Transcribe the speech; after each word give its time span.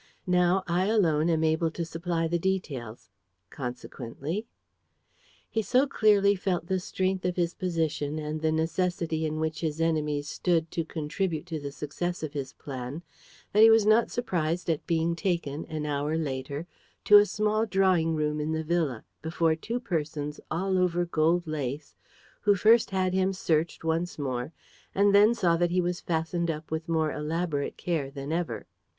Now 0.25 0.63
I 0.65 0.87
alone 0.87 1.29
am 1.29 1.43
able 1.43 1.69
to 1.69 1.85
supply 1.85 2.27
the 2.27 2.39
details. 2.39 3.11
Consequently..." 3.51 4.47
He 5.51 5.61
so 5.61 5.85
clearly 5.85 6.33
felt 6.35 6.65
the 6.65 6.79
strength 6.79 7.23
of 7.23 7.35
his 7.35 7.53
position 7.53 8.17
and 8.17 8.41
the 8.41 8.51
necessity 8.51 9.27
in 9.27 9.39
which 9.39 9.61
his 9.61 9.79
enemies 9.79 10.27
stood 10.27 10.71
to 10.71 10.83
contribute 10.83 11.45
to 11.45 11.59
the 11.59 11.71
success 11.71 12.23
of 12.23 12.33
his 12.33 12.53
plan 12.53 13.03
that 13.53 13.61
he 13.61 13.69
was 13.69 13.85
not 13.85 14.09
surprised 14.09 14.71
at 14.71 14.87
being 14.87 15.15
taken, 15.15 15.65
an 15.65 15.85
hour 15.85 16.17
later, 16.17 16.65
to 17.05 17.17
a 17.19 17.23
small 17.27 17.67
drawing 17.67 18.15
room 18.15 18.39
in 18.39 18.53
the 18.53 18.63
villa, 18.63 19.05
before 19.21 19.53
two 19.55 19.79
persons 19.79 20.39
all 20.49 20.79
over 20.79 21.05
gold 21.05 21.45
lace, 21.45 21.95
who 22.41 22.55
first 22.55 22.89
had 22.89 23.13
him 23.13 23.33
searched 23.33 23.83
once 23.83 24.17
more 24.17 24.51
and 24.95 25.13
then 25.13 25.35
saw 25.35 25.55
that 25.55 25.69
he 25.69 25.79
was 25.79 26.01
fastened 26.01 26.49
up 26.49 26.71
with 26.71 26.89
more 26.89 27.11
elaborate 27.11 27.77
care 27.77 28.09
than 28.09 28.31
ever. 28.31 28.65